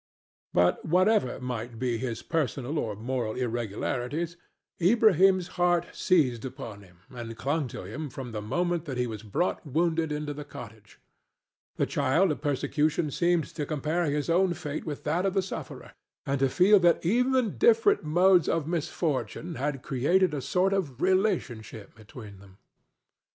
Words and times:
But, 0.51 0.83
whatever 0.83 1.39
might 1.39 1.77
be 1.77 1.99
his 1.99 2.23
personal 2.23 2.79
or 2.79 2.95
moral 2.95 3.35
irregularities, 3.35 4.35
Ilbrahim's 4.79 5.49
heart 5.61 5.89
seized 5.95 6.43
upon 6.43 6.83
and 7.11 7.37
clung 7.37 7.67
to 7.67 7.83
him 7.83 8.09
from 8.09 8.31
the 8.31 8.41
moment 8.41 8.85
that 8.85 8.97
he 8.97 9.05
was 9.05 9.21
brought 9.21 9.63
wounded 9.63 10.11
into 10.11 10.33
the 10.33 10.43
cottage; 10.43 10.99
the 11.75 11.85
child 11.85 12.31
of 12.31 12.41
persecution 12.41 13.11
seemed 13.11 13.43
to 13.53 13.63
compare 13.63 14.05
his 14.05 14.27
own 14.27 14.55
fate 14.55 14.85
with 14.85 15.03
that 15.03 15.23
of 15.23 15.35
the 15.35 15.43
sufferer, 15.43 15.93
and 16.25 16.39
to 16.39 16.49
feel 16.49 16.79
that 16.79 17.05
even 17.05 17.59
different 17.59 18.03
modes 18.03 18.49
of 18.49 18.65
misfortune 18.67 19.53
had 19.53 19.83
created 19.83 20.33
a 20.33 20.41
sort 20.41 20.73
of 20.73 20.99
relationship 20.99 21.93
between 21.93 22.39
them. 22.39 22.57